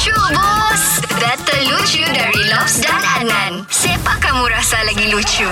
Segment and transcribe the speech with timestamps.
[0.00, 0.84] Lucu bos
[1.20, 5.44] Data lucu dari Lobs dan Adnan Siapa kamu rasa lagi lucu?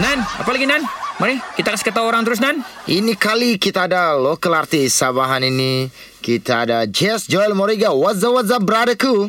[0.00, 0.88] Nan, apa lagi Nan?
[1.20, 2.64] Mari kita kasih kata orang terus Nan.
[2.88, 5.92] Ini kali kita ada local artis Sabahan ini.
[6.24, 7.92] Kita ada Jess Joel Moriga.
[7.92, 9.28] What's up, what's up, brotherku?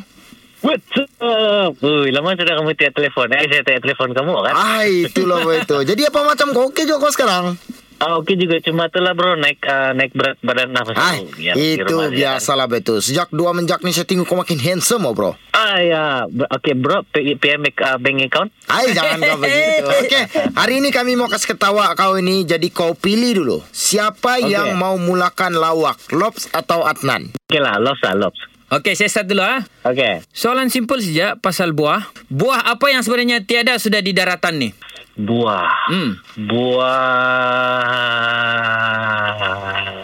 [0.64, 1.76] What's up?
[1.84, 3.28] Ui, lama sudah kamu tiap telefon.
[3.28, 4.56] Eh, saya tiap telefon kamu kan?
[4.56, 5.84] Ah, itulah itu.
[5.92, 7.60] Jadi apa macam kau oke juga kau sekarang?
[8.02, 8.58] Ah, oke juga.
[8.58, 12.66] Cuma itulah bro, naik uh, naik berat badan apa Ah, Ya, itu rumah dia, biasalah
[12.66, 12.98] betul.
[12.98, 15.38] Sejak dua menjak ni saya tengok kau makin handsome, oh bro.
[15.54, 16.04] Ah, ya.
[16.50, 17.06] Oke, bro.
[17.06, 18.50] P- PM uh, bank account?
[18.66, 19.86] Ay, jangan kau begitu.
[20.02, 20.24] Okey,
[20.58, 22.42] hari ini kami mau kasih ketawa kau ini.
[22.42, 23.58] Jadi kau pilih dulu.
[23.70, 24.50] Siapa Okey.
[24.50, 26.02] yang mau mulakan lawak?
[26.10, 27.30] Lobs atau Adnan?
[27.46, 28.42] Oke lah, lops lah, lops.
[28.72, 29.62] Okey, saya start dulu ah.
[29.84, 30.24] Oke.
[30.32, 32.08] Soalan simpel saja pasal buah.
[32.32, 34.70] Buah apa yang sebenarnya tiada sudah di daratan ni?
[35.14, 35.68] Buah.
[35.88, 36.12] Hmm.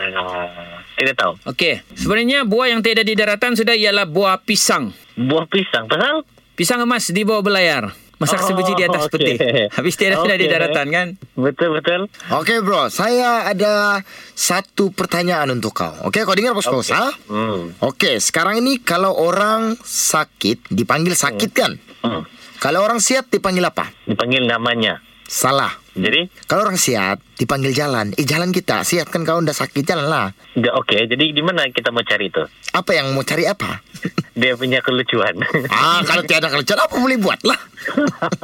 [0.07, 0.51] Buah.
[0.97, 1.33] Tidak tahu.
[1.45, 4.91] Okey, sebenarnya buah yang tiada di daratan sudah ialah buah pisang.
[5.15, 5.85] Buah pisang.
[5.85, 6.25] Pasal?
[6.53, 7.93] Pisang emas di bawah belayar.
[8.17, 9.13] Masak Oh, sebiji di atas okey.
[9.13, 9.33] peti.
[9.69, 11.07] Habis tiada sudah di daratan kan?
[11.37, 12.09] Betul, betul.
[12.33, 14.01] Okey bro, saya ada
[14.33, 15.93] satu pertanyaan untuk kau.
[16.01, 17.13] Okey, kau dengar bos-bos, ha?
[17.29, 17.77] Hmm.
[17.77, 21.77] Okey, sekarang ini kalau orang sakit dipanggil sakit kan?
[22.07, 22.23] Hmm.
[22.57, 23.91] Kalau orang sihat dipanggil apa?
[24.09, 24.97] Dipanggil namanya.
[25.27, 25.75] Salah.
[25.91, 26.31] Jadi?
[26.47, 28.15] Kalau orang sihat dipanggil jalan.
[28.15, 30.31] Eh jalan kita, sihat kan kau udah sakit jalan lah.
[30.79, 32.47] Oke, jadi di mana kita mau cari itu?
[32.71, 33.83] Apa yang mau cari apa?
[34.39, 35.35] Dia punya kelucuan.
[35.73, 37.59] ah, kalau tiada kelencaran apa boleh buat lah.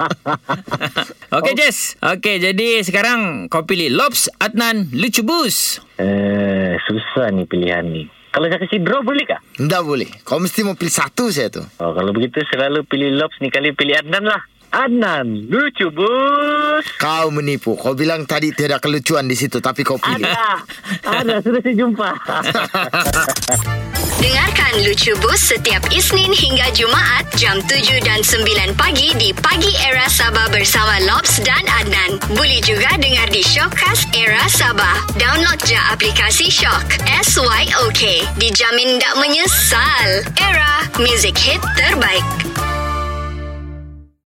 [1.39, 1.95] Okey, Jess.
[2.02, 5.77] Okey, jadi sekarang kau pilih Lobs, Adnan, Lucu Bus.
[6.02, 8.22] eh, susah nih pilihan nih.
[8.34, 9.38] Kalau saya kasih draw boleh kah?
[9.53, 10.09] Tidak boleh.
[10.26, 11.62] Kau mesti mau pilih satu saya tu.
[11.78, 14.42] Oh, kalau begitu selalu pilih Lobs nih kali pilih Adnan lah.
[14.73, 16.81] Adnan, lucu bos.
[16.98, 17.78] Kau menipu.
[17.78, 20.26] Kau bilang tadi tiada kelucuan di situ, tapi kau pilih.
[20.26, 20.66] Ada,
[21.06, 22.09] ada sudah saya jumpa.
[24.23, 30.08] Dengarkan Lucu Bus setiap Isnin hingga Jumaat jam 7 dan 9 pagi di Pagi Era
[30.08, 32.12] Sabah bersama Lobs dan Adnan.
[32.34, 34.98] Boleh juga dengar di Shockcast Era Sabah.
[35.21, 36.98] Download je aplikasi Shock.
[37.05, 38.26] S-Y-O-K.
[38.42, 40.26] Dijamin tak menyesal.
[40.42, 42.52] Era, music hit terbaik.